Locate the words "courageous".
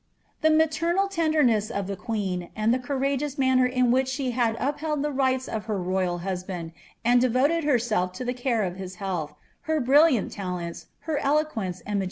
2.79-3.37